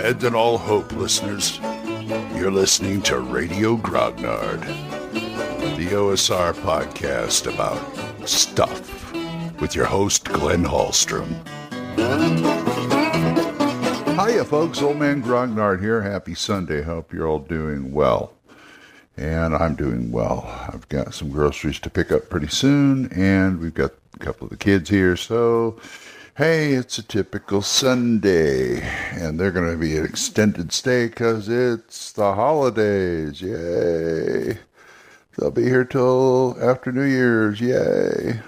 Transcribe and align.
Abandon 0.00 0.34
all 0.34 0.56
hope, 0.56 0.92
listeners. 0.92 1.60
You're 2.34 2.50
listening 2.50 3.02
to 3.02 3.18
Radio 3.18 3.76
Grognard, 3.76 4.62
the 5.76 5.88
OSR 5.88 6.54
podcast 6.54 7.52
about 7.52 7.78
stuff 8.26 9.12
with 9.60 9.74
your 9.74 9.84
host, 9.84 10.24
Glenn 10.24 10.64
Hallstrom. 10.64 11.28
Hiya, 14.16 14.46
folks. 14.46 14.80
Old 14.80 14.96
Man 14.96 15.22
Grognard 15.22 15.82
here. 15.82 16.00
Happy 16.00 16.34
Sunday. 16.34 16.80
Hope 16.80 17.12
you're 17.12 17.28
all 17.28 17.38
doing 17.38 17.92
well. 17.92 18.32
And 19.18 19.54
I'm 19.54 19.74
doing 19.74 20.10
well. 20.10 20.46
I've 20.72 20.88
got 20.88 21.12
some 21.12 21.28
groceries 21.30 21.78
to 21.80 21.90
pick 21.90 22.10
up 22.10 22.30
pretty 22.30 22.48
soon, 22.48 23.12
and 23.12 23.60
we've 23.60 23.74
got 23.74 23.92
a 24.14 24.18
couple 24.18 24.46
of 24.46 24.50
the 24.50 24.56
kids 24.56 24.88
here, 24.88 25.14
so 25.14 25.78
hey, 26.40 26.72
it's 26.72 26.96
a 26.96 27.02
typical 27.02 27.60
Sunday, 27.60 28.80
and 29.12 29.38
they're 29.38 29.50
going 29.50 29.70
to 29.70 29.76
be 29.76 29.98
an 29.98 30.06
extended 30.06 30.72
stay 30.72 31.06
because 31.06 31.50
it's 31.50 32.12
the 32.12 32.34
holidays. 32.34 33.42
Yay! 33.42 34.58
They'll 35.36 35.50
be 35.50 35.64
here 35.64 35.84
till 35.84 36.56
after 36.58 36.92
New 36.92 37.04
Year's. 37.04 37.60
Yay! 37.60 38.40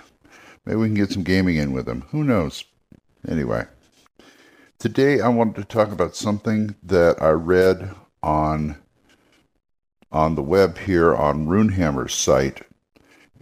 Maybe 0.64 0.76
we 0.76 0.86
can 0.86 0.94
get 0.94 1.12
some 1.12 1.22
gaming 1.22 1.56
in 1.56 1.74
with 1.74 1.84
them. 1.84 2.06
Who 2.12 2.24
knows? 2.24 2.64
Anyway, 3.28 3.66
today 4.78 5.20
I 5.20 5.28
wanted 5.28 5.56
to 5.56 5.64
talk 5.64 5.92
about 5.92 6.16
something 6.16 6.74
that 6.82 7.20
I 7.20 7.28
read 7.32 7.94
on 8.22 8.78
on 10.10 10.34
the 10.34 10.42
web 10.42 10.78
here 10.78 11.14
on 11.14 11.46
Runehammer's 11.46 12.14
site 12.14 12.62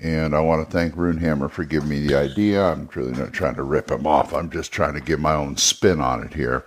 and 0.00 0.34
I 0.34 0.40
want 0.40 0.66
to 0.66 0.72
thank 0.72 0.94
Runehammer 0.94 1.50
for 1.50 1.64
giving 1.64 1.90
me 1.90 2.06
the 2.06 2.16
idea. 2.16 2.64
I'm 2.64 2.88
really 2.94 3.12
not 3.12 3.34
trying 3.34 3.56
to 3.56 3.62
rip 3.62 3.90
him 3.90 4.06
off. 4.06 4.32
I'm 4.32 4.50
just 4.50 4.72
trying 4.72 4.94
to 4.94 5.00
give 5.00 5.20
my 5.20 5.34
own 5.34 5.58
spin 5.58 6.00
on 6.00 6.22
it 6.22 6.32
here. 6.32 6.64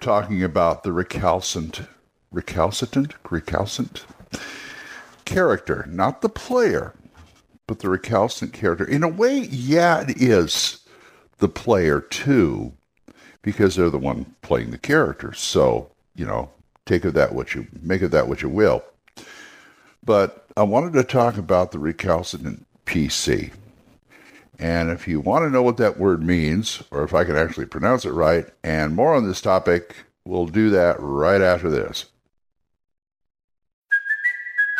Talking 0.00 0.42
about 0.42 0.82
the 0.82 0.92
recalcitrant, 0.92 1.82
recalcitrant, 2.30 3.14
recalcitrant 3.28 4.06
character, 5.26 5.86
not 5.90 6.22
the 6.22 6.30
player, 6.30 6.94
but 7.66 7.80
the 7.80 7.90
recalcitrant 7.90 8.54
character. 8.54 8.84
In 8.84 9.02
a 9.02 9.08
way, 9.08 9.40
yeah, 9.40 10.00
it 10.00 10.20
is 10.20 10.86
the 11.38 11.48
player 11.48 12.00
too, 12.00 12.72
because 13.42 13.76
they're 13.76 13.90
the 13.90 13.98
one 13.98 14.34
playing 14.40 14.70
the 14.70 14.78
character. 14.78 15.34
So, 15.34 15.90
you 16.14 16.24
know, 16.24 16.50
take 16.86 17.04
of 17.04 17.12
that 17.12 17.34
what 17.34 17.54
you 17.54 17.66
make 17.82 18.00
of 18.00 18.10
that 18.12 18.26
what 18.26 18.40
you 18.40 18.48
will. 18.48 18.82
But 20.02 20.46
I 20.56 20.62
wanted 20.62 20.94
to 20.94 21.04
talk 21.04 21.36
about 21.36 21.72
the 21.72 21.78
recalcitrant 21.78 22.66
PC. 22.90 23.52
And 24.58 24.90
if 24.90 25.06
you 25.06 25.20
want 25.20 25.44
to 25.44 25.50
know 25.50 25.62
what 25.62 25.76
that 25.76 25.96
word 25.96 26.22
means, 26.22 26.82
or 26.90 27.04
if 27.04 27.14
I 27.14 27.24
can 27.24 27.36
actually 27.36 27.66
pronounce 27.66 28.04
it 28.04 28.10
right, 28.10 28.46
and 28.64 28.94
more 28.94 29.14
on 29.14 29.26
this 29.26 29.40
topic, 29.40 29.94
we'll 30.24 30.46
do 30.46 30.70
that 30.70 30.96
right 30.98 31.40
after 31.40 31.70
this. 31.70 32.06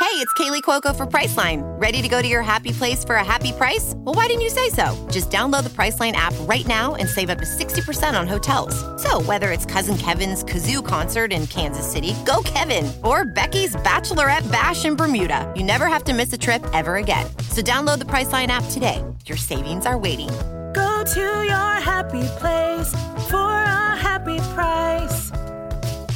Hey, 0.01 0.17
it's 0.17 0.33
Kaley 0.33 0.63
Cuoco 0.63 0.97
for 0.97 1.07
Priceline. 1.07 1.63
Ready 1.81 2.03
to 2.03 2.09
go 2.09 2.21
to 2.21 2.27
your 2.27 2.43
happy 2.43 2.73
place 2.73 3.05
for 3.05 3.17
a 3.17 3.25
happy 3.25 3.53
price? 3.53 3.93
Well, 3.99 4.15
why 4.15 4.27
didn't 4.27 4.41
you 4.41 4.51
say 4.51 4.71
so? 4.71 5.09
Just 5.11 5.31
download 5.31 5.63
the 5.63 5.71
Priceline 5.71 6.13
app 6.13 6.35
right 6.49 6.67
now 6.67 6.97
and 6.97 7.09
save 7.09 7.31
up 7.31 7.39
to 7.39 7.45
60% 7.45 8.19
on 8.19 8.27
hotels. 8.27 8.75
So, 9.01 9.21
whether 9.23 9.53
it's 9.53 9.67
Cousin 9.67 9.97
Kevin's 9.99 10.43
Kazoo 10.43 10.85
concert 10.85 11.33
in 11.33 11.47
Kansas 11.47 11.87
City, 11.91 12.15
go 12.27 12.43
Kevin, 12.45 12.91
or 13.05 13.25
Becky's 13.25 13.77
Bachelorette 13.77 14.51
Bash 14.51 14.85
in 14.85 14.97
Bermuda, 14.97 15.53
you 15.55 15.63
never 15.63 15.87
have 15.87 16.03
to 16.05 16.15
miss 16.15 16.33
a 16.33 16.39
trip 16.39 16.67
ever 16.73 16.97
again. 16.97 17.27
So, 17.51 17.63
download 17.63 17.99
the 17.99 18.05
Priceline 18.05 18.47
app 18.47 18.65
today. 18.71 19.05
Your 19.27 19.37
savings 19.37 19.85
are 19.87 19.99
waiting. 19.99 20.29
Go 20.73 21.05
to 21.15 21.45
your 21.45 21.73
happy 21.81 22.25
place 22.39 22.89
for 23.29 23.37
a 23.37 23.97
happy 23.97 24.39
price. 24.55 25.31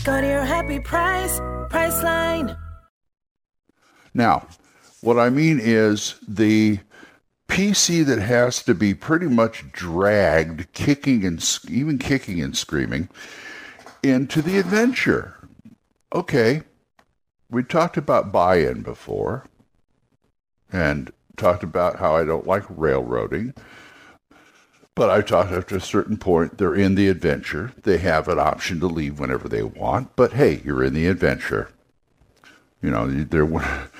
Go 0.05 0.21
to 0.21 0.27
your 0.27 0.45
happy 0.45 0.81
price, 0.81 1.41
Priceline. 1.71 2.59
Now, 4.15 4.47
what 5.01 5.19
I 5.19 5.29
mean 5.29 5.59
is 5.61 6.15
the 6.27 6.79
PC 7.49 8.07
that 8.07 8.21
has 8.21 8.63
to 8.63 8.75
be 8.75 8.95
pretty 8.95 9.27
much 9.27 9.71
dragged, 9.73 10.73
kicking 10.73 11.25
and 11.25 11.45
even 11.69 11.99
kicking 11.99 12.41
and 12.41 12.57
screaming, 12.57 13.09
into 14.03 14.41
the 14.41 14.59
adventure. 14.59 15.35
Okay, 16.15 16.63
we 17.51 17.65
talked 17.65 17.97
about 17.97 18.31
buy-in 18.31 18.83
before, 18.83 19.47
and 20.73 21.13
talked 21.37 21.63
about 21.63 21.99
how 21.99 22.17
I 22.17 22.25
don't 22.25 22.47
like 22.47 22.65
railroading. 22.69 23.55
But 24.95 25.11
I 25.11 25.23
talked 25.23 25.51
after 25.51 25.77
a 25.77 25.81
certain 25.81 26.17
point, 26.17 26.59
they're 26.59 26.75
in 26.75 26.95
the 26.95 27.09
adventure. 27.09 27.73
They 27.83 27.99
have 27.99 28.29
an 28.29 28.39
option 28.39 28.79
to 28.81 28.87
leave 28.87 29.19
whenever 29.19 29.49
they 29.49 29.63
want. 29.63 30.15
But 30.15 30.35
hey, 30.35 30.63
you're 30.65 30.85
in 30.85 30.95
the 30.95 31.09
adventure. 31.09 31.71
You 32.81 32.91
know, 32.91 33.11
there 33.11 33.49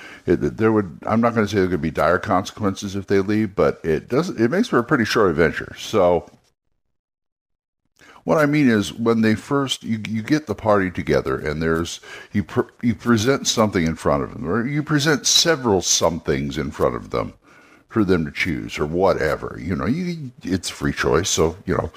it, 0.25 0.57
there 0.57 0.71
would. 0.71 0.99
I'm 1.05 1.19
not 1.19 1.33
going 1.33 1.45
to 1.45 1.51
say 1.51 1.59
there 1.59 1.69
could 1.69 1.81
be 1.81 1.91
dire 1.91 2.19
consequences 2.19 2.95
if 2.95 3.07
they 3.07 3.19
leave, 3.19 3.55
but 3.55 3.81
it 3.83 4.07
does. 4.07 4.29
It 4.29 4.51
makes 4.51 4.69
for 4.69 4.79
a 4.79 4.83
pretty 4.83 5.05
short 5.05 5.31
adventure. 5.31 5.75
So, 5.77 6.29
what 8.25 8.37
I 8.37 8.45
mean 8.45 8.69
is, 8.69 8.93
when 8.93 9.21
they 9.21 9.35
first 9.35 9.83
you 9.83 10.01
you 10.07 10.21
get 10.21 10.47
the 10.47 10.55
party 10.55 10.91
together, 10.91 11.37
and 11.39 11.61
there's 11.61 12.01
you 12.33 12.43
pre, 12.43 12.65
you 12.81 12.93
present 12.93 13.47
something 13.47 13.85
in 13.85 13.95
front 13.95 14.23
of 14.23 14.33
them, 14.33 14.47
or 14.47 14.67
you 14.67 14.83
present 14.83 15.25
several 15.25 15.81
somethings 15.81 16.57
in 16.57 16.71
front 16.71 16.95
of 16.95 17.11
them 17.11 17.33
for 17.87 18.03
them 18.03 18.25
to 18.25 18.31
choose, 18.31 18.77
or 18.77 18.85
whatever. 18.85 19.57
You 19.61 19.75
know, 19.75 19.85
you 19.85 20.31
it's 20.43 20.69
free 20.69 20.93
choice, 20.93 21.29
so 21.29 21.55
you 21.65 21.77
know 21.77 21.91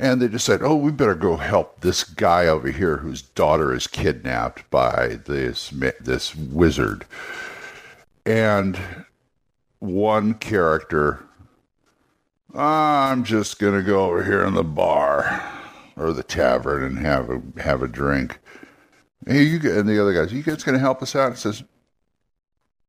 and 0.00 0.22
they 0.22 0.28
decide, 0.28 0.62
oh, 0.62 0.74
we 0.74 0.90
better 0.90 1.14
go 1.14 1.36
help 1.36 1.82
this 1.82 2.04
guy 2.04 2.46
over 2.46 2.70
here 2.70 2.96
whose 2.96 3.20
daughter 3.20 3.74
is 3.74 3.86
kidnapped 3.86 4.68
by 4.70 5.18
this 5.26 5.68
this 6.00 6.34
wizard. 6.34 7.04
And 8.24 8.78
one 9.78 10.34
character, 10.34 11.22
I'm 12.54 13.24
just 13.24 13.58
gonna 13.58 13.82
go 13.82 14.06
over 14.06 14.24
here 14.24 14.44
in 14.44 14.54
the 14.54 14.64
bar 14.64 15.42
or 15.96 16.12
the 16.12 16.22
tavern 16.22 16.82
and 16.82 16.98
have 16.98 17.30
a 17.30 17.40
have 17.60 17.82
a 17.82 17.88
drink. 17.88 18.38
Hey, 19.26 19.42
you 19.42 19.56
and 19.78 19.88
the 19.88 20.00
other 20.00 20.12
guys, 20.12 20.32
you 20.32 20.42
guys 20.42 20.64
gonna 20.64 20.78
help 20.78 21.02
us 21.02 21.14
out? 21.14 21.28
And 21.28 21.38
says, 21.38 21.62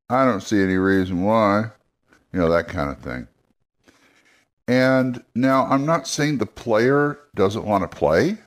I 0.09 0.25
don't 0.25 0.41
see 0.41 0.61
any 0.61 0.77
reason 0.77 1.23
why. 1.23 1.71
You 2.33 2.39
know 2.39 2.49
that 2.49 2.67
kind 2.67 2.89
of 2.89 2.99
thing. 2.99 3.27
And 4.67 5.23
now 5.35 5.65
I'm 5.65 5.85
not 5.85 6.07
saying 6.07 6.37
the 6.37 6.45
player 6.45 7.19
doesn't 7.35 7.65
want 7.65 7.89
to 7.89 7.97
play, 7.97 8.37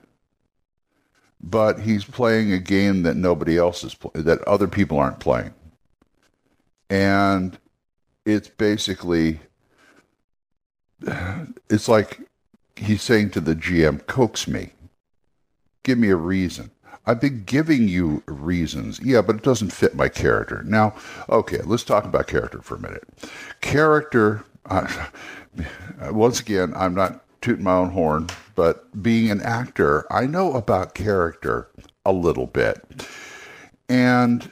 but 1.39 1.79
he's 1.79 2.03
playing 2.03 2.51
a 2.51 2.59
game 2.59 3.03
that 3.03 3.15
nobody 3.15 3.57
else 3.57 3.83
is 3.83 3.93
pl- 3.93 4.11
that 4.15 4.41
other 4.47 4.67
people 4.67 4.97
aren't 4.97 5.19
playing. 5.19 5.53
And 6.89 7.57
it's 8.25 8.49
basically 8.49 9.39
it's 11.69 11.87
like 11.87 12.21
he's 12.75 13.01
saying 13.01 13.31
to 13.31 13.41
the 13.41 13.55
GM, 13.55 14.05
coax 14.07 14.47
me. 14.47 14.71
Give 15.83 15.97
me 15.97 16.09
a 16.09 16.15
reason. 16.15 16.71
I've 17.05 17.21
been 17.21 17.43
giving 17.43 17.87
you 17.87 18.23
reasons. 18.25 18.99
Yeah, 18.99 19.21
but 19.21 19.37
it 19.37 19.43
doesn't 19.43 19.71
fit 19.71 19.95
my 19.95 20.09
character. 20.09 20.63
Now, 20.63 20.95
okay, 21.29 21.59
let's 21.63 21.83
talk 21.83 22.05
about 22.05 22.27
character 22.27 22.61
for 22.61 22.75
a 22.75 22.79
minute. 22.79 23.03
Character, 23.61 24.43
uh, 24.65 24.87
once 26.11 26.39
again, 26.39 26.73
I'm 26.75 26.95
not 26.95 27.23
tooting 27.41 27.63
my 27.63 27.75
own 27.75 27.91
horn, 27.91 28.27
but 28.55 29.03
being 29.03 29.29
an 29.29 29.41
actor, 29.41 30.11
I 30.11 30.25
know 30.25 30.53
about 30.53 30.95
character 30.95 31.69
a 32.05 32.11
little 32.11 32.47
bit. 32.47 33.07
And, 33.87 34.51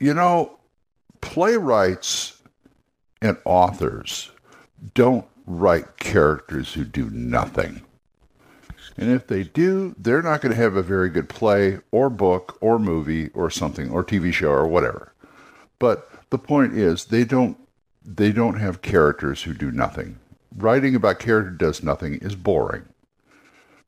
you 0.00 0.14
know, 0.14 0.58
playwrights 1.20 2.40
and 3.20 3.36
authors 3.44 4.30
don't 4.92 5.26
write 5.46 5.96
characters 5.96 6.74
who 6.74 6.84
do 6.84 7.08
nothing. 7.10 7.82
And 8.96 9.10
if 9.10 9.26
they 9.26 9.42
do, 9.42 9.94
they're 9.98 10.22
not 10.22 10.40
going 10.40 10.54
to 10.54 10.60
have 10.60 10.76
a 10.76 10.82
very 10.82 11.08
good 11.08 11.28
play 11.28 11.78
or 11.90 12.10
book 12.10 12.58
or 12.60 12.78
movie 12.78 13.28
or 13.30 13.50
something 13.50 13.90
or 13.90 14.04
TV 14.04 14.32
show 14.32 14.50
or 14.50 14.68
whatever. 14.68 15.12
But 15.78 16.10
the 16.30 16.38
point 16.38 16.74
is, 16.74 17.06
they 17.06 17.24
don't 17.24 17.58
they 18.04 18.32
don't 18.32 18.60
have 18.60 18.82
characters 18.82 19.42
who 19.42 19.54
do 19.54 19.70
nothing. 19.70 20.18
Writing 20.54 20.94
about 20.94 21.18
character 21.18 21.50
does 21.50 21.82
nothing 21.82 22.16
is 22.16 22.36
boring. 22.36 22.84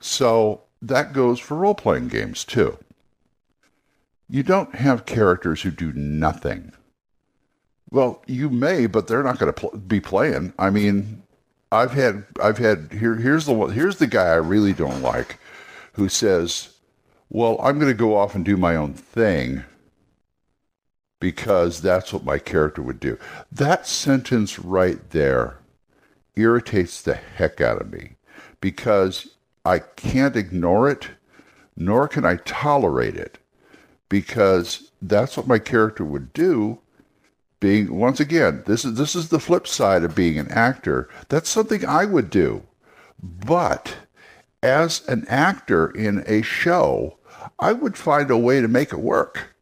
So 0.00 0.62
that 0.80 1.12
goes 1.12 1.38
for 1.38 1.56
role 1.56 1.74
playing 1.74 2.08
games 2.08 2.44
too. 2.44 2.78
You 4.28 4.42
don't 4.42 4.74
have 4.74 5.06
characters 5.06 5.62
who 5.62 5.70
do 5.70 5.92
nothing. 5.92 6.72
Well, 7.90 8.22
you 8.26 8.50
may, 8.50 8.86
but 8.86 9.06
they're 9.06 9.22
not 9.22 9.38
going 9.38 9.52
to 9.52 9.60
pl- 9.60 9.78
be 9.78 10.00
playing. 10.00 10.52
I 10.58 10.70
mean, 10.70 11.22
I've 11.70 11.92
had 11.92 12.24
I've 12.42 12.58
had 12.58 12.92
here 12.92 13.16
here's 13.16 13.46
the 13.46 13.52
one 13.52 13.72
here's 13.72 13.96
the 13.96 14.06
guy 14.06 14.26
I 14.26 14.36
really 14.36 14.72
don't 14.72 15.02
like 15.02 15.38
who 15.94 16.08
says, 16.08 16.70
"Well, 17.30 17.58
I'm 17.62 17.78
going 17.78 17.90
to 17.90 17.94
go 17.94 18.16
off 18.16 18.34
and 18.34 18.44
do 18.44 18.56
my 18.56 18.76
own 18.76 18.94
thing." 18.94 19.64
because 21.20 21.80
that's 21.80 22.12
what 22.12 22.24
my 22.24 22.38
character 22.38 22.82
would 22.82 23.00
do. 23.00 23.18
That 23.50 23.86
sentence 23.86 24.58
right 24.58 25.10
there 25.10 25.58
irritates 26.34 27.02
the 27.02 27.14
heck 27.14 27.60
out 27.60 27.80
of 27.80 27.92
me 27.92 28.16
because 28.60 29.28
I 29.64 29.80
can't 29.80 30.36
ignore 30.36 30.88
it, 30.90 31.08
nor 31.76 32.08
can 32.08 32.24
I 32.24 32.36
tolerate 32.36 33.16
it 33.16 33.38
because 34.08 34.90
that's 35.02 35.36
what 35.36 35.46
my 35.48 35.58
character 35.58 36.04
would 36.04 36.32
do. 36.32 36.78
Being 37.58 37.96
once 37.96 38.20
again, 38.20 38.62
this 38.66 38.84
is 38.84 38.94
this 38.94 39.14
is 39.14 39.28
the 39.28 39.40
flip 39.40 39.66
side 39.66 40.02
of 40.04 40.14
being 40.14 40.38
an 40.38 40.50
actor. 40.50 41.08
That's 41.28 41.48
something 41.48 41.84
I 41.84 42.04
would 42.04 42.30
do. 42.30 42.62
But 43.22 43.96
as 44.62 45.06
an 45.08 45.26
actor 45.28 45.88
in 45.88 46.22
a 46.26 46.42
show, 46.42 47.18
I 47.58 47.72
would 47.72 47.96
find 47.96 48.30
a 48.30 48.36
way 48.36 48.60
to 48.60 48.68
make 48.68 48.92
it 48.92 49.00
work. 49.00 49.54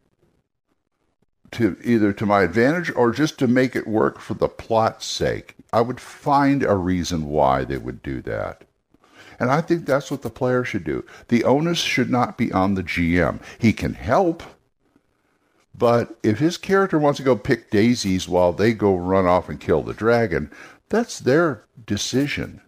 To 1.53 1.77
either 1.85 2.13
to 2.15 2.27
my 2.27 2.43
advantage 2.43 2.91
or 2.97 3.13
just 3.13 3.39
to 3.39 3.47
make 3.47 3.77
it 3.77 3.87
work 3.87 4.19
for 4.19 4.35
the 4.35 4.49
plot's 4.49 5.07
sake. 5.07 5.55
I 5.73 5.81
would 5.83 6.01
find 6.01 6.65
a 6.65 6.75
reason 6.75 7.27
why 7.27 7.63
they 7.65 7.79
would 7.79 8.03
do 8.03 8.21
that. 8.23 8.65
And 9.39 9.51
I 9.51 9.61
think 9.61 9.87
that's 9.87 10.11
what 10.11 10.23
the 10.23 10.31
player 10.31 10.65
should 10.65 10.85
do. 10.85 11.05
The 11.29 11.45
onus 11.45 11.79
should 11.79 12.11
not 12.11 12.39
be 12.39 12.53
on 12.53 12.75
the 12.75 12.83
GM. 12.83 13.41
He 13.59 13.73
can 13.73 13.95
help, 13.95 14.43
but 15.77 16.17
if 16.23 16.39
his 16.39 16.57
character 16.57 16.99
wants 16.99 17.17
to 17.19 17.25
go 17.25 17.37
pick 17.37 17.71
daisies 17.71 18.29
while 18.29 18.53
they 18.53 18.73
go 18.73 18.95
run 18.95 19.27
off 19.27 19.49
and 19.49 19.61
kill 19.61 19.83
the 19.83 19.95
dragon, 19.95 20.51
that's 20.89 21.19
their 21.19 21.65
decision. 21.87 22.61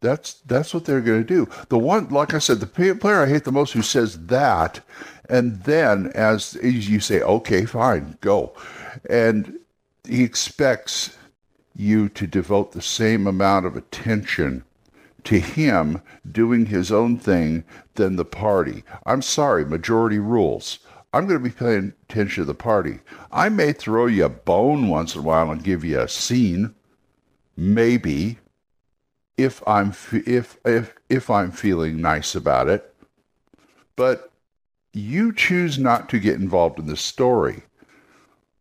That's 0.00 0.34
that's 0.46 0.72
what 0.72 0.86
they're 0.86 1.00
going 1.00 1.24
to 1.24 1.34
do. 1.44 1.48
The 1.68 1.78
one, 1.78 2.08
like 2.08 2.32
I 2.32 2.38
said, 2.38 2.60
the 2.60 2.66
player 2.66 3.22
I 3.22 3.28
hate 3.28 3.44
the 3.44 3.52
most 3.52 3.72
who 3.72 3.82
says 3.82 4.26
that, 4.26 4.80
and 5.28 5.62
then 5.64 6.10
as 6.14 6.58
you 6.62 7.00
say, 7.00 7.20
okay, 7.20 7.66
fine, 7.66 8.16
go, 8.20 8.54
and 9.08 9.58
he 10.08 10.24
expects 10.24 11.16
you 11.76 12.08
to 12.10 12.26
devote 12.26 12.72
the 12.72 12.82
same 12.82 13.26
amount 13.26 13.66
of 13.66 13.76
attention 13.76 14.64
to 15.24 15.38
him 15.38 16.00
doing 16.30 16.66
his 16.66 16.90
own 16.90 17.18
thing 17.18 17.64
than 17.94 18.16
the 18.16 18.24
party. 18.24 18.84
I'm 19.04 19.22
sorry, 19.22 19.64
majority 19.64 20.18
rules. 20.18 20.78
I'm 21.12 21.26
going 21.26 21.42
to 21.42 21.48
be 21.48 21.54
paying 21.54 21.92
attention 22.08 22.42
to 22.42 22.46
the 22.46 22.54
party. 22.54 23.00
I 23.32 23.48
may 23.48 23.72
throw 23.72 24.06
you 24.06 24.24
a 24.24 24.28
bone 24.28 24.88
once 24.88 25.14
in 25.14 25.20
a 25.20 25.24
while 25.24 25.50
and 25.50 25.62
give 25.62 25.84
you 25.84 26.00
a 26.00 26.08
scene, 26.08 26.74
maybe, 27.56 28.38
if 29.36 29.66
I'm 29.66 29.92
if 30.12 30.56
if 30.64 30.94
if 31.08 31.30
I'm 31.30 31.50
feeling 31.50 32.00
nice 32.00 32.34
about 32.34 32.68
it. 32.68 32.94
But 33.96 34.30
you 34.92 35.32
choose 35.32 35.78
not 35.78 36.08
to 36.10 36.18
get 36.18 36.40
involved 36.40 36.78
in 36.78 36.86
the 36.86 36.96
story, 36.96 37.62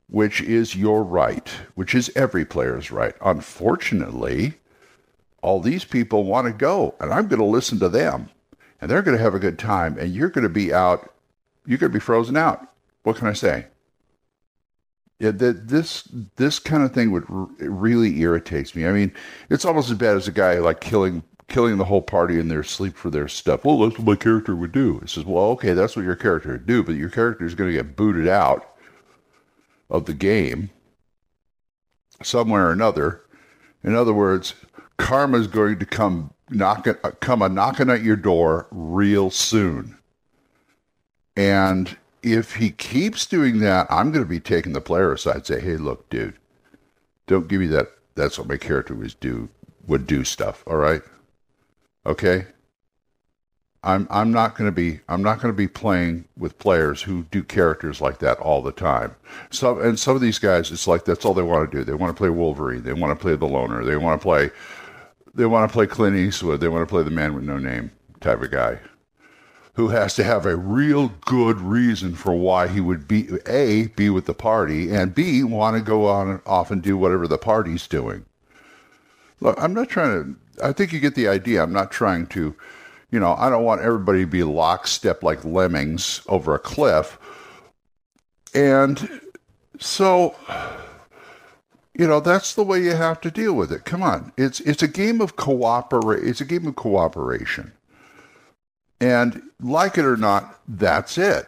which 0.08 0.42
is 0.42 0.76
your 0.76 1.04
right, 1.04 1.50
which 1.76 1.94
is 1.94 2.12
every 2.16 2.46
player's 2.46 2.92
right. 2.92 3.16
Unfortunately, 3.22 4.56
all 5.42 5.60
these 5.60 5.86
people 5.86 6.24
want 6.24 6.48
to 6.48 6.54
go, 6.54 6.96
and 7.00 7.14
I'm 7.14 7.28
going 7.28 7.40
to 7.40 7.46
listen 7.46 7.80
to 7.80 7.90
them, 7.90 8.30
and 8.82 8.90
they're 8.90 9.02
going 9.02 9.18
to 9.18 9.24
have 9.24 9.36
a 9.36 9.40
good 9.40 9.60
time, 9.60 9.98
and 10.00 10.14
you're 10.14 10.30
going 10.30 10.44
to 10.44 10.50
be 10.50 10.74
out, 10.74 11.14
going 11.68 11.80
to 11.80 11.90
be 11.90 12.00
frozen 12.00 12.38
out. 12.38 12.68
What 13.04 13.18
can 13.18 13.28
I 13.28 13.34
say? 13.34 13.68
Yeah, 15.20 15.32
that 15.32 15.68
this 15.68 16.04
this 16.38 16.60
kind 16.60 16.82
of 16.84 16.94
thing 16.94 17.12
would 17.12 17.26
really 17.28 18.22
irritates 18.22 18.74
me. 18.74 18.86
I 18.86 18.94
mean, 18.94 19.12
it's 19.50 19.66
almost 19.66 19.90
as 19.90 19.98
bad 19.98 20.16
as 20.16 20.30
a 20.30 20.32
guy 20.32 20.60
like 20.60 20.80
killing 20.80 21.24
killing 21.50 21.78
the 21.78 21.86
whole 21.86 22.02
party 22.02 22.40
in 22.40 22.48
their 22.48 22.64
sleep 22.64 22.96
for 22.96 23.10
their 23.10 23.28
stuff. 23.28 23.66
Well, 23.66 23.80
that's 23.80 23.98
what 23.98 24.08
my 24.08 24.16
character 24.16 24.56
would 24.56 24.72
do. 24.72 25.00
It 25.02 25.10
says, 25.10 25.26
well, 25.26 25.46
okay, 25.52 25.74
that's 25.74 25.96
what 25.96 26.06
your 26.06 26.16
character 26.16 26.54
would 26.54 26.68
do, 26.68 26.84
but 26.84 26.96
your 26.96 27.10
character 27.10 27.46
is 27.46 27.56
going 27.56 27.70
to 27.70 27.76
get 27.76 27.96
booted 27.96 28.28
out 28.28 28.76
of 29.90 30.06
the 30.06 30.14
game 30.14 30.70
somewhere 32.24 32.68
or 32.68 32.72
another. 32.72 33.22
In 33.84 33.96
other 33.96 34.14
words, 34.14 34.54
karma 34.98 35.40
is 35.40 35.48
going 35.48 35.80
to 35.80 35.86
come 35.86 36.34
knocking 36.50 36.96
come 37.20 37.42
a 37.42 37.50
knocking 37.50 37.90
at 37.90 38.04
your 38.04 38.16
door 38.16 38.68
real 38.72 39.30
soon. 39.30 39.98
And 41.36 41.98
if 42.22 42.56
he 42.56 42.72
keeps 42.72 43.26
doing 43.26 43.60
that, 43.60 43.88
I'm 43.90 44.12
going 44.12 44.24
to 44.24 44.30
be 44.30 44.40
taking 44.40 44.74
the 44.74 44.82
player 44.82 45.14
aside 45.14 45.36
and 45.38 45.46
say, 45.46 45.60
"Hey, 45.60 45.78
look, 45.78 46.10
dude, 46.10 46.36
don't 47.28 47.48
give 47.48 47.62
me 47.62 47.68
that. 47.68 47.88
That's 48.16 48.38
what 48.38 48.48
my 48.48 48.58
character 48.58 48.96
was 48.96 49.14
do 49.14 49.50
would 49.88 50.06
do 50.08 50.24
stuff. 50.24 50.64
All 50.68 50.78
right, 50.78 51.02
okay. 52.06 52.46
I'm 53.82 54.08
I'm 54.12 54.34
not 54.34 54.58
going 54.58 54.68
to 54.68 54.76
be 54.76 55.00
I'm 55.08 55.24
not 55.24 55.40
going 55.42 55.54
to 55.54 55.58
be 55.58 55.68
playing 55.68 56.26
with 56.38 56.60
players 56.60 57.02
who 57.02 57.24
do 57.32 57.42
characters 57.44 58.02
like 58.02 58.20
that 58.20 58.38
all 58.40 58.62
the 58.62 58.74
time. 58.74 59.16
Some 59.52 59.82
and 59.82 59.98
some 59.98 60.16
of 60.16 60.22
these 60.22 60.38
guys, 60.40 60.70
it's 60.72 60.88
like 60.88 61.06
that's 61.06 61.24
all 61.24 61.34
they 61.34 61.42
want 61.42 61.72
to 61.72 61.78
do. 61.78 61.84
They 61.86 61.94
want 61.94 62.14
to 62.14 62.18
play 62.18 62.30
Wolverine. 62.30 62.84
They 62.84 62.92
want 62.94 63.18
to 63.18 63.22
play 63.22 63.38
the 63.38 63.46
loner. 63.46 63.86
They 63.86 63.96
want 63.96 64.20
to 64.20 64.24
play 64.24 64.52
they 65.34 65.46
want 65.46 65.70
to 65.70 65.74
play 65.74 65.88
Clint 65.88 66.18
Eastwood. 66.18 66.60
They 66.60 66.68
want 66.68 66.82
to 66.82 66.92
play 66.92 67.04
the 67.04 67.12
man 67.12 67.34
with 67.34 67.46
no 67.46 67.58
name 67.58 67.92
type 68.20 68.42
of 68.42 68.52
guy 68.52 68.80
who 69.80 69.88
has 69.88 70.14
to 70.14 70.26
have 70.26 70.46
a 70.46 70.58
real 70.58 71.08
good 71.22 71.58
reason 71.62 72.14
for 72.14 72.34
why 72.34 72.68
he 72.68 72.82
would 72.82 73.08
be 73.08 73.30
a 73.48 73.88
be 73.88 74.10
with 74.10 74.26
the 74.26 74.34
party 74.34 74.92
and 74.94 75.16
b 75.16 75.42
want 75.42 75.74
to 75.78 75.82
go 75.82 76.06
on 76.06 76.30
and 76.30 76.42
off 76.46 76.70
and 76.70 76.82
do 76.82 76.98
whatever 76.98 77.30
the 77.30 77.38
party's 77.38 77.88
doing. 77.88 78.26
Look, 79.40 79.58
I'm 79.58 79.74
not 79.74 79.88
trying 79.88 80.36
to. 80.36 80.66
I 80.66 80.74
think 80.74 80.92
you 80.92 81.00
get 81.00 81.16
the 81.16 81.30
idea. 81.30 81.64
I'm 81.64 81.72
not 81.72 81.92
trying 81.92 82.28
to. 82.28 82.54
You 83.10 83.22
know, 83.22 83.36
I 83.36 83.50
don't 83.50 83.64
want 83.64 83.80
everybody 83.80 84.20
to 84.20 84.28
be 84.28 84.44
lockstep 84.44 85.24
like 85.24 85.46
lemmings 85.46 86.24
over 86.28 86.54
a 86.54 86.60
cliff. 86.60 87.18
And 88.54 89.22
so 89.80 90.36
you 91.98 92.06
know 92.06 92.20
that's 92.20 92.54
the 92.54 92.64
way 92.64 92.84
you 92.84 92.98
have 92.98 93.22
to 93.22 93.32
deal 93.32 93.54
with 93.54 93.72
it 93.72 93.86
come 93.86 94.04
on 94.04 94.34
it's 94.38 94.60
it's 94.62 94.84
a 94.84 94.88
game 94.88 95.22
of 95.22 95.38
cooperate 95.38 96.24
it's 96.28 96.42
a 96.42 96.46
game 96.46 96.68
of 96.68 96.76
cooperation 96.76 97.72
and 99.00 99.42
like 99.62 99.98
it 99.98 100.06
or 100.06 100.18
not 100.18 100.60
that's 100.68 101.18
it. 101.18 101.48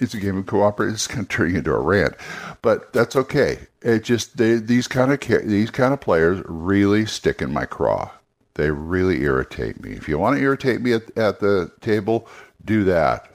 It's 0.00 0.14
a 0.14 0.20
game 0.20 0.38
of 0.38 0.46
cooperation 0.46 0.94
it's 0.94 1.06
kind 1.06 1.22
of 1.22 1.28
turning 1.28 1.56
into 1.56 1.72
a 1.72 1.80
rant. 1.80 2.14
But 2.62 2.92
that's 2.92 3.16
okay. 3.16 3.58
It 3.82 4.04
just 4.04 4.36
they, 4.36 4.56
these 4.56 4.88
kind 4.88 5.12
of 5.12 5.20
these 5.46 5.70
kind 5.70 5.92
of 5.92 6.00
players 6.00 6.42
really 6.46 7.06
stick 7.06 7.42
in 7.42 7.52
my 7.52 7.66
craw. 7.66 8.10
They 8.54 8.70
really 8.70 9.22
irritate 9.22 9.82
me. 9.82 9.92
If 9.92 10.08
you 10.08 10.18
want 10.18 10.36
to 10.36 10.42
irritate 10.42 10.80
me 10.80 10.92
at, 10.92 11.16
at 11.16 11.40
the 11.40 11.70
table 11.80 12.28
do 12.64 12.84
that. 12.84 13.30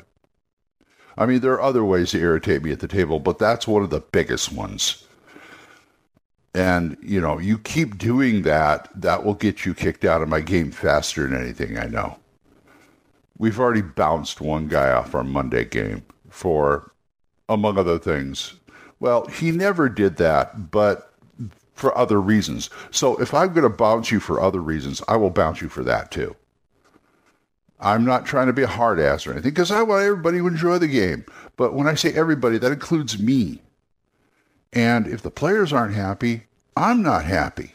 I 1.18 1.26
mean 1.26 1.42
there 1.42 1.54
are 1.54 1.62
other 1.62 1.84
ways 1.84 2.12
to 2.12 2.20
irritate 2.20 2.64
me 2.64 2.72
at 2.72 2.80
the 2.80 2.88
table 2.88 3.20
but 3.20 3.40
that's 3.40 3.68
one 3.68 3.84
of 3.84 3.90
the 3.90 4.02
biggest 4.02 4.52
ones. 4.52 5.06
And, 6.56 6.98
you 7.02 7.20
know, 7.20 7.40
you 7.40 7.58
keep 7.58 7.98
doing 7.98 8.44
that, 8.44 8.88
that 8.96 9.26
will 9.26 9.34
get 9.34 9.66
you 9.66 9.74
kicked 9.74 10.06
out 10.06 10.22
of 10.22 10.30
my 10.30 10.40
game 10.40 10.70
faster 10.70 11.28
than 11.28 11.40
anything 11.42 11.80
I 11.80 11.86
know. 11.86 12.18
We've 13.38 13.60
already 13.60 13.82
bounced 13.82 14.42
one 14.42 14.68
guy 14.68 14.92
off 14.92 15.16
our 15.16 15.24
Monday 15.24 15.66
game 15.66 16.04
for, 16.30 16.94
among 17.50 17.78
other 17.78 18.00
things. 18.00 18.54
Well, 19.00 19.26
he 19.28 19.52
never 19.52 19.90
did 19.90 20.18
that, 20.18 20.72
but 20.72 21.14
for 21.74 21.98
other 21.98 22.22
reasons. 22.22 22.70
So 22.92 23.20
if 23.20 23.34
I'm 23.34 23.50
going 23.50 23.64
to 23.64 23.70
bounce 23.70 24.12
you 24.12 24.20
for 24.20 24.40
other 24.40 24.62
reasons, 24.62 25.02
I 25.08 25.18
will 25.18 25.32
bounce 25.32 25.62
you 25.62 25.70
for 25.70 25.84
that 25.84 26.12
too. 26.12 26.36
I'm 27.80 28.06
not 28.06 28.26
trying 28.26 28.48
to 28.48 28.54
be 28.54 28.64
a 28.64 28.68
hard 28.68 29.00
ass 29.00 29.28
or 29.28 29.32
anything 29.32 29.52
because 29.52 29.72
I 29.72 29.82
want 29.82 30.04
everybody 30.04 30.38
to 30.38 30.48
enjoy 30.48 30.78
the 30.78 30.88
game. 30.88 31.26
But 31.58 31.74
when 31.74 31.88
I 31.88 31.96
say 31.96 32.14
everybody, 32.14 32.58
that 32.58 32.72
includes 32.72 33.20
me. 33.20 33.62
And 34.72 35.06
if 35.06 35.22
the 35.22 35.32
players 35.32 35.74
aren't 35.74 35.94
happy, 35.94 36.44
I'm 36.78 37.02
not 37.02 37.26
happy. 37.26 37.74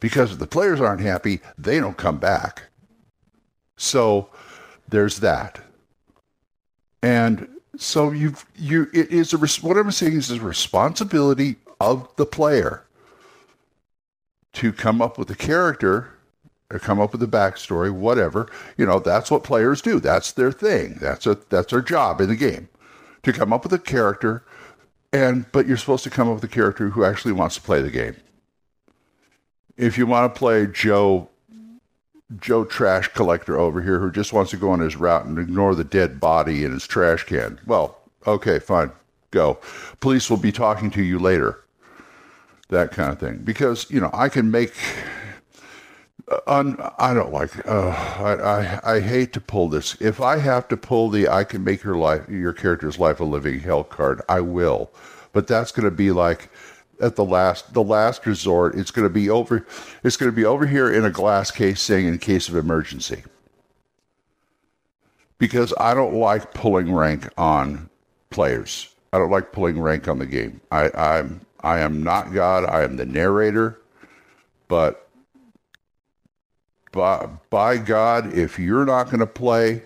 Because 0.00 0.32
if 0.32 0.38
the 0.38 0.46
players 0.46 0.80
aren't 0.80 1.02
happy, 1.02 1.40
they 1.58 1.78
don't 1.78 1.96
come 1.96 2.18
back. 2.18 2.64
So 3.76 4.30
there's 4.92 5.18
that. 5.20 5.60
And 7.02 7.48
so 7.76 8.12
you've 8.12 8.44
you 8.54 8.88
it 8.92 9.10
is 9.10 9.32
a 9.32 9.38
what 9.66 9.76
I'm 9.76 9.90
saying 9.90 10.12
is 10.12 10.30
a 10.30 10.40
responsibility 10.40 11.56
of 11.80 12.08
the 12.16 12.26
player 12.26 12.84
to 14.52 14.72
come 14.72 15.02
up 15.02 15.18
with 15.18 15.30
a 15.30 15.34
character 15.34 16.10
or 16.70 16.78
come 16.78 17.00
up 17.00 17.12
with 17.12 17.22
a 17.22 17.26
backstory, 17.26 17.90
whatever. 17.90 18.48
You 18.76 18.86
know, 18.86 19.00
that's 19.00 19.30
what 19.30 19.42
players 19.42 19.82
do. 19.82 19.98
That's 19.98 20.32
their 20.32 20.52
thing. 20.52 20.98
That's 21.00 21.26
a 21.26 21.38
that's 21.48 21.72
their 21.72 21.82
job 21.82 22.20
in 22.20 22.28
the 22.28 22.36
game. 22.36 22.68
To 23.24 23.32
come 23.32 23.52
up 23.52 23.64
with 23.64 23.72
a 23.72 23.78
character 23.78 24.44
and 25.12 25.50
but 25.52 25.66
you're 25.66 25.76
supposed 25.76 26.04
to 26.04 26.10
come 26.10 26.28
up 26.28 26.34
with 26.34 26.44
a 26.44 26.54
character 26.54 26.90
who 26.90 27.04
actually 27.04 27.32
wants 27.32 27.56
to 27.56 27.62
play 27.62 27.80
the 27.80 27.90
game. 27.90 28.16
If 29.76 29.96
you 29.96 30.06
want 30.06 30.32
to 30.32 30.38
play 30.38 30.66
Joe 30.66 31.30
Joe 32.40 32.64
trash 32.64 33.08
collector 33.08 33.58
over 33.58 33.82
here 33.82 33.98
who 33.98 34.10
just 34.10 34.32
wants 34.32 34.50
to 34.50 34.56
go 34.56 34.70
on 34.70 34.80
his 34.80 34.96
route 34.96 35.24
and 35.24 35.38
ignore 35.38 35.74
the 35.74 35.84
dead 35.84 36.20
body 36.20 36.64
in 36.64 36.72
his 36.72 36.86
trash 36.86 37.24
can. 37.24 37.60
Well, 37.66 37.98
okay, 38.26 38.58
fine. 38.58 38.92
Go. 39.30 39.58
Police 40.00 40.28
will 40.28 40.36
be 40.36 40.52
talking 40.52 40.90
to 40.92 41.02
you 41.02 41.18
later. 41.18 41.64
That 42.68 42.90
kind 42.90 43.12
of 43.12 43.18
thing. 43.18 43.38
Because, 43.38 43.90
you 43.90 44.00
know, 44.00 44.10
I 44.12 44.28
can 44.28 44.50
make 44.50 44.74
un, 46.46 46.76
I 46.98 47.14
don't 47.14 47.32
like. 47.32 47.66
Uh, 47.66 47.88
I, 47.88 48.34
I 48.34 48.94
I 48.94 49.00
hate 49.00 49.32
to 49.34 49.40
pull 49.40 49.68
this. 49.68 50.00
If 50.00 50.20
I 50.20 50.38
have 50.38 50.68
to 50.68 50.76
pull 50.76 51.10
the 51.10 51.28
I 51.28 51.44
can 51.44 51.64
make 51.64 51.82
your 51.82 51.96
life 51.96 52.28
your 52.28 52.52
character's 52.52 52.98
life 52.98 53.20
a 53.20 53.24
living 53.24 53.60
hell 53.60 53.84
card, 53.84 54.22
I 54.28 54.40
will. 54.40 54.90
But 55.32 55.46
that's 55.46 55.72
going 55.72 55.84
to 55.84 55.90
be 55.90 56.10
like 56.12 56.50
at 57.02 57.16
the 57.16 57.24
last 57.26 57.74
the 57.74 57.84
last 57.84 58.26
resort. 58.26 58.76
It's 58.76 58.92
going 58.92 59.06
to 59.08 59.14
be 59.14 59.30
over. 59.30 59.66
It's 60.04 60.16
going 60.18 60.32
to 60.32 60.36
be 60.36 60.46
over 60.46 60.66
here 60.66 60.92
in 60.92 61.04
a 61.04 61.10
glass 61.10 61.50
case, 61.52 61.82
saying 61.82 62.06
in 62.08 62.18
case 62.18 62.48
of 62.48 62.56
emergency. 62.56 63.24
because 65.38 65.74
I 65.78 65.94
don't 65.94 66.14
like 66.14 66.54
pulling 66.54 66.94
rank 66.94 67.28
on 67.38 67.90
players. 68.30 68.94
I 69.12 69.18
don't 69.18 69.30
like 69.30 69.52
pulling 69.52 69.80
rank 69.80 70.08
on 70.08 70.18
the 70.18 70.26
game. 70.26 70.60
I, 70.72 70.90
I'm 70.96 71.42
I 71.62 71.80
am 71.80 72.02
not 72.04 72.34
God. 72.34 72.66
I 72.66 72.84
am 72.84 72.96
the 72.96 73.06
narrator. 73.06 73.80
But 74.68 75.08
by, 76.92 77.28
by 77.50 77.78
God, 77.78 78.34
if 78.34 78.58
you're 78.58 78.86
not 78.86 79.06
going 79.06 79.20
to 79.20 79.26
play, 79.26 79.84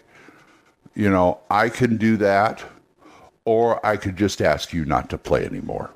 you 0.94 1.10
know, 1.10 1.40
I 1.50 1.70
can 1.70 1.98
do 1.98 2.16
that, 2.18 2.64
or 3.46 3.84
I 3.86 3.96
could 3.98 4.16
just 4.16 4.42
ask 4.42 4.72
you 4.74 4.84
not 4.86 5.10
to 5.10 5.18
play 5.18 5.46
anymore. 5.46 5.92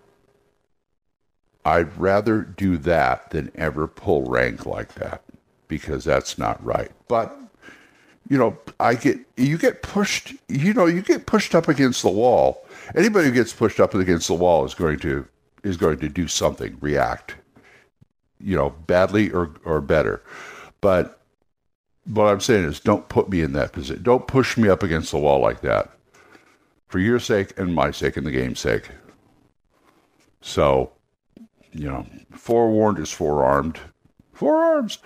I'd 1.64 1.96
rather 1.98 2.42
do 2.42 2.76
that 2.78 3.30
than 3.30 3.52
ever 3.54 3.86
pull 3.86 4.24
rank 4.24 4.66
like 4.66 4.94
that 4.94 5.22
because 5.68 6.04
that's 6.04 6.38
not 6.38 6.62
right. 6.64 6.90
But 7.08 7.36
you 8.28 8.38
know, 8.38 8.56
I 8.78 8.94
get 8.94 9.18
you 9.36 9.58
get 9.58 9.82
pushed, 9.82 10.34
you 10.48 10.72
know, 10.72 10.86
you 10.86 11.02
get 11.02 11.26
pushed 11.26 11.54
up 11.54 11.68
against 11.68 12.02
the 12.02 12.10
wall. 12.10 12.64
Anybody 12.94 13.28
who 13.28 13.34
gets 13.34 13.52
pushed 13.52 13.80
up 13.80 13.94
against 13.94 14.28
the 14.28 14.34
wall 14.34 14.64
is 14.64 14.74
going 14.74 15.00
to 15.00 15.26
is 15.64 15.76
going 15.76 15.98
to 15.98 16.08
do 16.08 16.28
something, 16.28 16.78
react, 16.80 17.34
you 18.38 18.56
know, 18.56 18.70
badly 18.70 19.30
or 19.32 19.50
or 19.64 19.80
better. 19.80 20.22
But 20.80 21.20
what 22.04 22.26
I'm 22.26 22.40
saying 22.40 22.64
is 22.64 22.80
don't 22.80 23.08
put 23.08 23.28
me 23.28 23.42
in 23.42 23.52
that 23.54 23.72
position. 23.72 24.02
Don't 24.02 24.26
push 24.26 24.56
me 24.56 24.68
up 24.68 24.82
against 24.82 25.10
the 25.10 25.18
wall 25.18 25.40
like 25.40 25.60
that. 25.62 25.90
For 26.88 26.98
your 26.98 27.20
sake 27.20 27.56
and 27.58 27.74
my 27.74 27.90
sake 27.90 28.16
and 28.16 28.26
the 28.26 28.32
game's 28.32 28.60
sake. 28.60 28.88
So, 30.40 30.92
you 31.72 31.88
know, 31.88 32.06
forewarned 32.32 32.98
is 32.98 33.10
forearmed. 33.10 33.78
Forearms. 34.32 34.98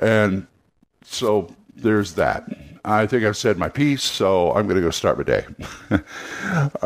And 0.00 0.46
so 1.02 1.54
there's 1.74 2.14
that. 2.14 2.48
I 2.84 3.06
think 3.06 3.24
I've 3.24 3.36
said 3.36 3.58
my 3.58 3.68
piece, 3.68 4.02
so 4.02 4.52
I'm 4.52 4.66
going 4.66 4.76
to 4.76 4.82
go 4.82 4.90
start 4.90 5.16
my 5.16 5.24
day. 5.24 5.46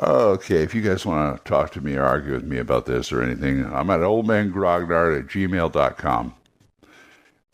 okay, 0.03 0.63
if 0.63 0.75
you 0.75 0.83
guys 0.83 1.07
want 1.07 1.39
to 1.39 1.49
talk 1.49 1.73
to 1.73 1.81
me 1.81 1.95
or 1.97 2.05
argue 2.05 2.33
with 2.33 2.45
me 2.45 2.59
about 2.59 2.85
this 2.85 3.11
or 3.11 3.23
anything, 3.23 3.65
I'm 3.65 3.89
at 3.89 4.01
oldmangrognard 4.01 5.19
at 5.19 5.27
gmail.com. 5.29 6.35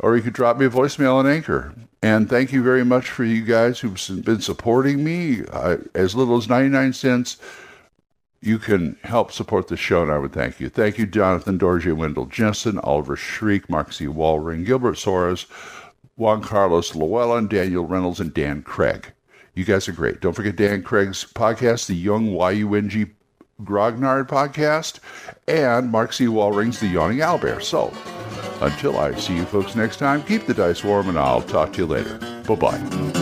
Or 0.00 0.16
you 0.16 0.22
could 0.22 0.32
drop 0.32 0.58
me 0.58 0.66
a 0.66 0.70
voicemail 0.70 1.14
on 1.14 1.26
Anchor. 1.28 1.72
And 2.02 2.28
thank 2.28 2.52
you 2.52 2.64
very 2.64 2.84
much 2.84 3.08
for 3.08 3.22
you 3.22 3.44
guys 3.44 3.78
who've 3.78 4.24
been 4.24 4.40
supporting 4.40 5.04
me. 5.04 5.44
Uh, 5.52 5.76
as 5.94 6.16
little 6.16 6.36
as 6.36 6.48
99 6.48 6.92
cents, 6.94 7.36
you 8.42 8.58
can 8.58 8.96
help 9.04 9.30
support 9.30 9.68
the 9.68 9.76
show, 9.76 10.02
and 10.02 10.10
I 10.10 10.18
would 10.18 10.32
thank 10.32 10.58
you. 10.58 10.68
Thank 10.68 10.98
you, 10.98 11.06
Jonathan 11.06 11.58
Dorje, 11.58 11.96
Wendell 11.96 12.26
Jensen, 12.26 12.78
Oliver 12.80 13.16
Shriek, 13.16 13.66
C. 13.66 14.06
Walring, 14.06 14.66
Gilbert 14.66 14.96
Soares, 14.96 15.46
Juan 16.16 16.42
Carlos 16.42 16.94
Llewellyn, 16.94 17.48
Daniel 17.48 17.86
Reynolds, 17.86 18.20
and 18.20 18.34
Dan 18.34 18.62
Craig. 18.62 19.12
You 19.54 19.64
guys 19.64 19.88
are 19.88 19.92
great. 19.92 20.20
Don't 20.20 20.32
forget 20.32 20.56
Dan 20.56 20.82
Craig's 20.82 21.24
podcast, 21.24 21.86
the 21.86 21.94
Young 21.94 22.26
YUNG 22.26 23.14
Grognard 23.62 24.28
podcast, 24.28 24.98
and 25.46 25.90
Mark 25.90 26.12
C. 26.12 26.26
Walring's 26.26 26.80
The 26.80 26.88
Yawning 26.88 27.18
Owlbear. 27.18 27.62
So, 27.62 27.92
until 28.60 28.98
I 28.98 29.14
see 29.14 29.36
you 29.36 29.44
folks 29.44 29.76
next 29.76 29.98
time, 29.98 30.22
keep 30.24 30.46
the 30.46 30.54
dice 30.54 30.82
warm, 30.82 31.08
and 31.08 31.18
I'll 31.18 31.42
talk 31.42 31.72
to 31.74 31.78
you 31.78 31.86
later. 31.86 32.18
Bye 32.46 32.56
bye. 32.56 33.21